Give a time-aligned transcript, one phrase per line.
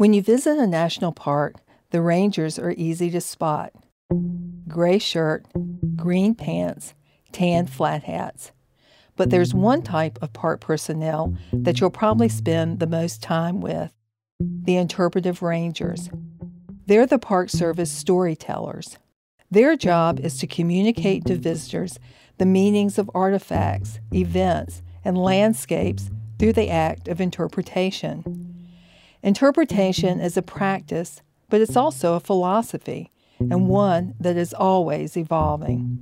[0.00, 1.56] When you visit a national park,
[1.90, 3.74] the rangers are easy to spot
[4.66, 5.44] gray shirt,
[5.94, 6.94] green pants,
[7.32, 8.52] tan flat hats.
[9.16, 13.92] But there's one type of park personnel that you'll probably spend the most time with
[14.40, 16.08] the interpretive rangers.
[16.86, 18.96] They're the Park Service storytellers.
[19.50, 21.98] Their job is to communicate to visitors
[22.38, 26.08] the meanings of artifacts, events, and landscapes
[26.38, 28.49] through the act of interpretation.
[29.22, 30.26] Interpretation mm-hmm.
[30.26, 35.98] is a practice, but it's also a philosophy, and one that is always evolving.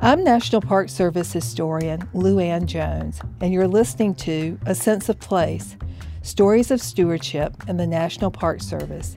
[0.00, 5.20] I'm National Park Service historian Lu Ann Jones, and you're listening to A Sense of
[5.20, 5.76] Place
[6.22, 9.16] Stories of Stewardship in the National Park Service.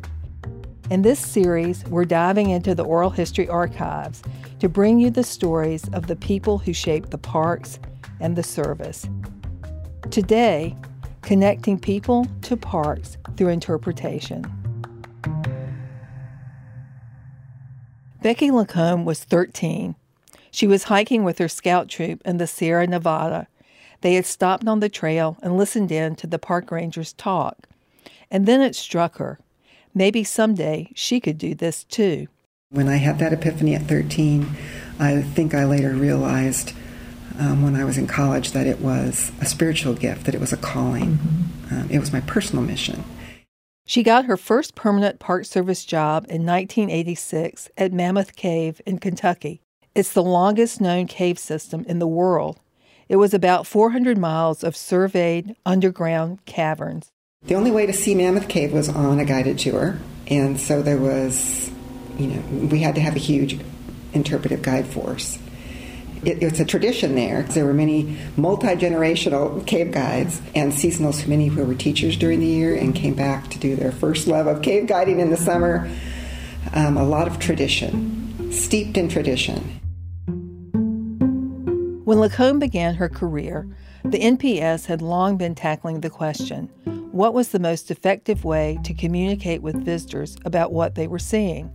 [0.89, 4.21] In this series, we're diving into the oral history archives
[4.59, 7.79] to bring you the stories of the people who shaped the parks
[8.19, 9.07] and the service.
[10.11, 10.75] Today,
[11.21, 14.45] connecting people to parks through interpretation.
[18.21, 19.95] Becky Lacome was 13
[20.55, 23.49] she was hiking with her scout troop in the Sierra Nevada.
[23.99, 27.67] They had stopped on the trail and listened in to the park rangers talk.
[28.31, 29.37] And then it struck her.
[29.97, 32.27] Maybe someday she could do this too.
[32.69, 34.45] When I had that epiphany at 13,
[34.99, 36.73] I think I later realized
[37.39, 40.51] um, when I was in college that it was a spiritual gift, that it was
[40.51, 41.17] a calling.
[41.17, 41.75] Mm-hmm.
[41.75, 43.05] Um, it was my personal mission.
[43.87, 49.61] She got her first permanent Park Service job in 1986 at Mammoth Cave in Kentucky.
[49.93, 52.59] It's the longest known cave system in the world.
[53.07, 57.11] It was about 400 miles of surveyed underground caverns.
[57.47, 60.97] The only way to see Mammoth Cave was on a guided tour, and so there
[60.97, 61.69] was,
[62.17, 63.59] you know, we had to have a huge
[64.13, 65.37] interpretive guide force.
[66.23, 67.43] It, it's a tradition there.
[67.43, 72.47] There were many multi generational cave guides and seasonals, many who were teachers during the
[72.47, 75.87] year and came back to do their first love of cave guiding in the summer.
[76.73, 79.59] Um, a lot of tradition, steeped in tradition.
[82.05, 83.67] When Lacome began her career,
[84.03, 86.69] the NPS had long been tackling the question
[87.15, 91.71] what was the most effective way to communicate with visitors about what they were seeing?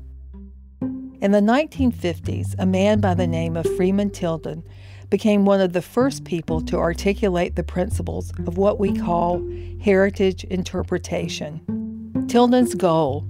[1.23, 4.63] In the 1950s, a man by the name of Freeman Tilden
[5.09, 9.43] became one of the first people to articulate the principles of what we call
[9.83, 12.27] heritage interpretation.
[12.29, 13.27] Tilden's goal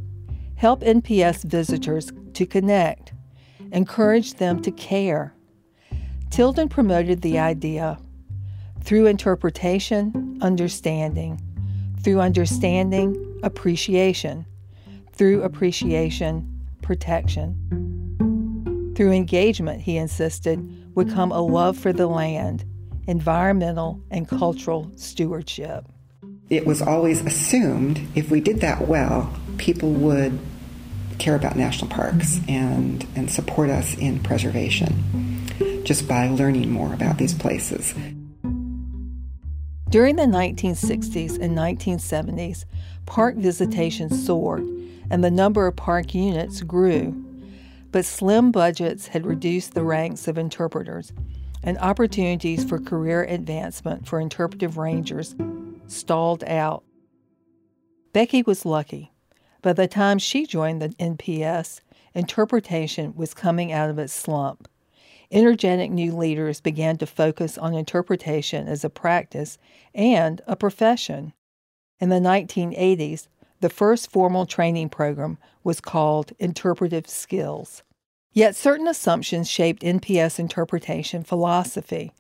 [0.57, 3.13] help NPS visitors to connect,
[3.71, 5.33] encourage them to care,
[6.31, 8.01] Tilden promoted the idea
[8.83, 11.41] through interpretation, understanding,
[12.03, 14.47] through understanding, appreciation,
[15.13, 16.47] through appreciation,
[16.83, 17.57] protection.
[18.97, 22.65] Through engagement, he insisted, would come a love for the land,
[23.07, 25.87] environmental and cultural stewardship.
[26.49, 30.39] It was always assumed if we did that well, people would
[31.19, 32.51] care about national parks mm-hmm.
[32.51, 35.45] and, and support us in preservation
[35.85, 37.95] just by learning more about these places.
[39.91, 42.65] During the 1960s and 1970s,
[43.07, 44.65] park visitation soared
[45.11, 47.13] and the number of park units grew.
[47.91, 51.13] But slim budgets had reduced the ranks of interpreters,
[51.65, 55.35] and opportunities for career advancement for interpretive rangers
[55.89, 56.85] stalled out.
[58.13, 59.13] Becky was lucky.
[59.61, 61.81] By the time she joined the NPS,
[62.15, 64.69] interpretation was coming out of its slump
[65.31, 69.59] energetic new leaders began to focus on interpretation as a practice
[69.95, 71.33] and a profession.
[72.01, 73.29] In the 1980s,
[73.61, 77.83] the first formal training program was called Interpretive Skills.
[78.33, 82.13] Yet certain assumptions shaped NPS interpretation philosophy.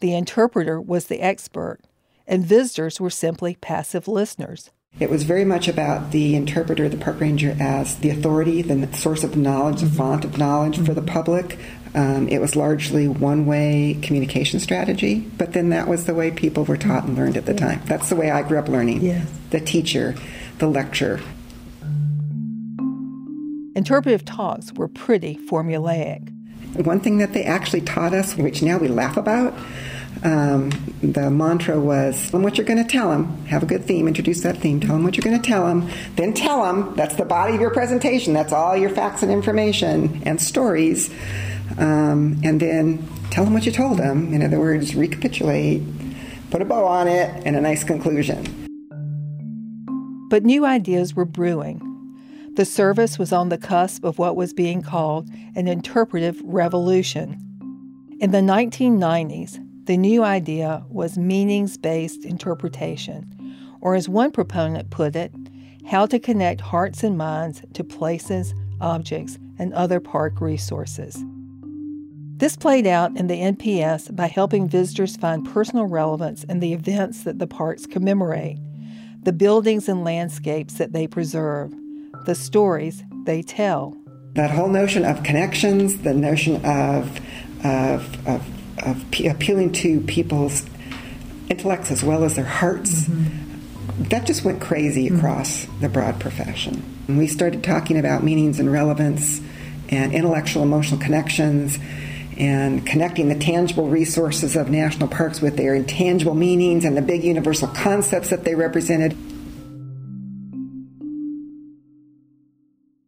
[0.00, 1.80] The interpreter was the expert,
[2.26, 4.70] and visitors were simply passive listeners.
[4.98, 9.22] It was very much about the interpreter, the park ranger, as the authority, the source
[9.22, 9.96] of knowledge, the mm-hmm.
[9.96, 11.10] font of knowledge for the mm-hmm.
[11.10, 11.58] public,
[11.94, 16.64] um, it was largely one way communication strategy, but then that was the way people
[16.64, 17.82] were taught and learned at the time.
[17.86, 19.02] That's the way I grew up learning.
[19.02, 19.28] Yes.
[19.50, 20.14] The teacher,
[20.58, 21.20] the lecture.
[23.74, 26.32] Interpretive talks were pretty formulaic.
[26.84, 29.54] One thing that they actually taught us, which now we laugh about,
[30.22, 30.70] um,
[31.02, 34.06] the mantra was tell them what you're going to tell them have a good theme
[34.06, 37.14] introduce that theme tell them what you're going to tell them then tell them that's
[37.14, 41.10] the body of your presentation that's all your facts and information and stories
[41.78, 44.32] um, and then tell them what you told them.
[44.32, 45.82] In other words, recapitulate,
[46.50, 48.44] put a bow on it, and a nice conclusion.
[50.28, 51.86] But new ideas were brewing.
[52.54, 57.40] The service was on the cusp of what was being called an interpretive revolution.
[58.20, 65.16] In the 1990s, The new idea was meanings based interpretation, or as one proponent put
[65.16, 65.32] it,
[65.86, 71.24] how to connect hearts and minds to places, objects, and other park resources.
[72.36, 77.24] This played out in the NPS by helping visitors find personal relevance in the events
[77.24, 78.58] that the parks commemorate,
[79.22, 81.74] the buildings and landscapes that they preserve,
[82.24, 83.96] the stories they tell.
[84.34, 87.20] That whole notion of connections, the notion of,
[87.64, 90.64] of, of, of appealing to people's
[91.48, 94.04] intellects as well as their hearts, mm-hmm.
[94.04, 95.18] that just went crazy mm-hmm.
[95.18, 96.82] across the broad profession.
[97.08, 99.40] And we started talking about meanings and relevance
[99.88, 101.78] and intellectual emotional connections
[102.36, 107.22] and connecting the tangible resources of national parks with their intangible meanings and the big
[107.22, 109.12] universal concepts that they represented.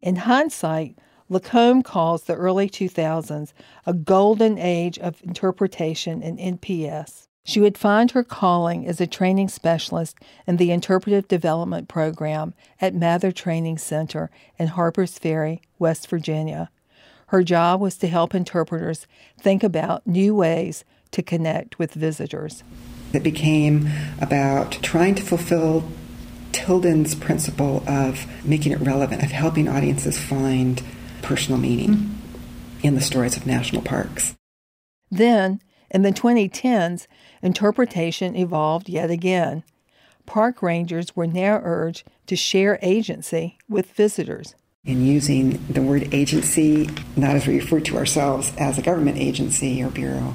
[0.01, 0.99] In hindsight,
[1.29, 3.53] Lacome calls the early 2000s
[3.85, 7.27] a golden age of interpretation in NPS.
[7.45, 10.17] She would find her calling as a training specialist
[10.47, 16.69] in the Interpretive Development Program at Mather Training Center in Harpers Ferry, West Virginia.
[17.27, 22.63] Her job was to help interpreters think about new ways to connect with visitors.
[23.11, 23.89] It became
[24.21, 25.83] about trying to fulfill
[26.53, 30.81] Tilden's principle of making it relevant, of helping audiences find
[31.23, 32.15] personal meaning
[32.83, 34.35] in the stories of national parks.
[35.09, 37.07] Then, in the 2010s,
[37.41, 39.63] interpretation evolved yet again.
[40.25, 44.55] Park rangers were now urged to share agency with visitors
[44.85, 49.81] in using the word agency, not as we refer to ourselves as a government agency
[49.81, 50.33] or bureau,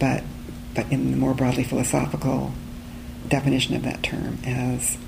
[0.00, 0.24] but,
[0.74, 2.52] but in the more broadly philosophical
[3.28, 4.98] definition of that term as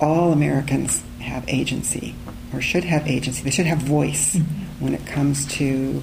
[0.00, 2.14] all Americans have agency
[2.54, 3.42] or should have agency.
[3.42, 4.67] They should have voice mm-hmm.
[4.80, 6.02] When it comes to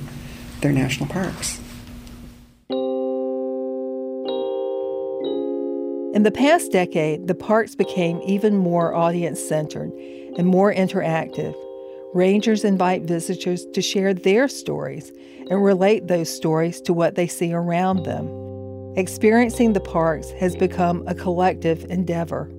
[0.62, 1.60] their national parks.
[6.16, 9.92] In the past decade, the parks became even more audience centered
[10.38, 11.56] and more interactive
[12.16, 15.12] Rangers invite visitors to share their stories
[15.50, 18.94] and relate those stories to what they see around them.
[18.95, 22.50] Experiencing the parks has become a collective endeavor.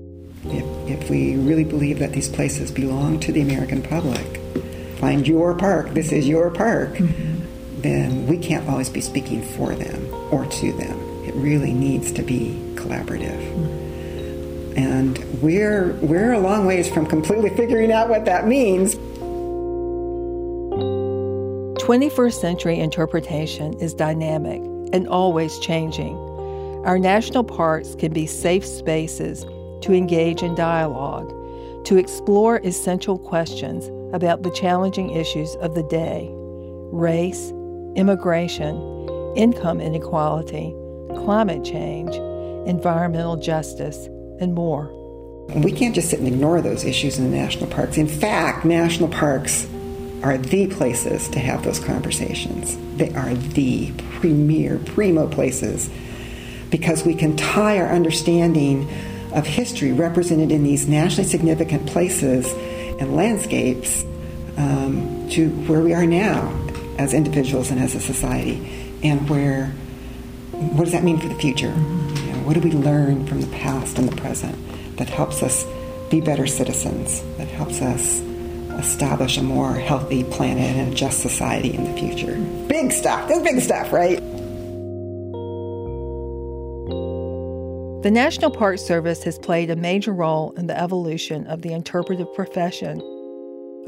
[0.44, 4.42] If, if we really believe that these places belong to the American public,
[4.98, 7.80] find your park, this is your park, mm-hmm.
[7.80, 10.98] then we can't always be speaking for them or to them.
[11.24, 13.38] It really needs to be collaborative.
[13.38, 14.78] Mm-hmm.
[14.78, 18.96] And we're, we're a long ways from completely figuring out what that means.
[21.86, 24.60] 21st century interpretation is dynamic
[24.92, 26.16] and always changing.
[26.84, 29.44] Our national parks can be safe spaces
[29.82, 31.32] to engage in dialogue,
[31.86, 36.28] to explore essential questions about the challenging issues of the day
[36.92, 37.50] race,
[37.94, 38.76] immigration,
[39.36, 40.74] income inequality,
[41.14, 42.14] climate change,
[42.68, 44.06] environmental justice,
[44.40, 44.90] and more.
[45.54, 47.98] We can't just sit and ignore those issues in the national parks.
[47.98, 49.68] In fact, national parks
[50.24, 52.76] are the places to have those conversations.
[52.96, 55.88] They are the premier, primo places
[56.70, 58.88] because we can tie our understanding
[59.32, 62.52] of history represented in these nationally significant places
[63.00, 64.04] and landscapes
[64.56, 66.52] um, to where we are now
[66.98, 69.74] as individuals and as a society, and where
[70.56, 71.66] what does that mean for the future?
[71.66, 74.56] You know, what do we learn from the past and the present
[74.96, 75.66] that helps us
[76.10, 78.20] be better citizens, that helps us
[78.78, 82.36] establish a more healthy planet and a just society in the future.
[82.68, 83.28] Big stuff.
[83.28, 84.22] That's big stuff, right?
[88.06, 92.32] The National Park Service has played a major role in the evolution of the interpretive
[92.34, 93.00] profession.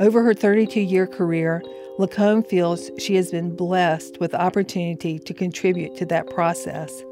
[0.01, 1.63] Over her 32 year career,
[2.01, 7.05] Lacome feels she has been blessed with the opportunity to contribute to that process.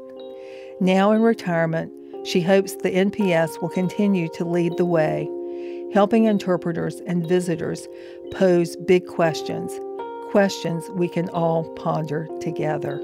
[0.81, 1.93] Now in retirement,
[2.25, 5.29] she hopes the NPS will continue to lead the way
[5.93, 7.87] helping interpreters and visitors
[8.31, 9.71] pose big questions,
[10.31, 13.01] questions we can all ponder together.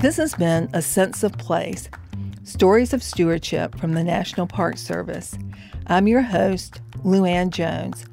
[0.00, 1.90] This has been A Sense of Place
[2.44, 5.36] Stories of Stewardship from the National Park Service.
[5.88, 8.06] I'm your host, Lu Ann Jones.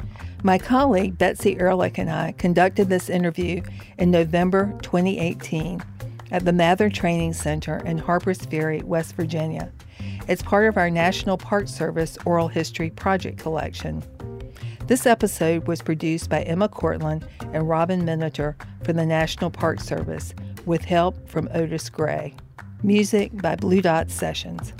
[0.43, 3.61] My colleague Betsy Ehrlich and I conducted this interview
[3.97, 5.81] in November 2018
[6.31, 9.71] at the Mather Training Center in Harpers Ferry, West Virginia.
[10.27, 14.03] It's part of our National Park Service Oral History Project collection.
[14.87, 20.33] This episode was produced by Emma Cortland and Robin Miniter for the National Park Service
[20.67, 22.35] with help from Otis Gray.
[22.83, 24.73] Music by Blue Dot Sessions.